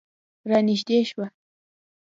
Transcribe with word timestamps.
رانږدې 0.49 0.99
شوه. 1.09 1.25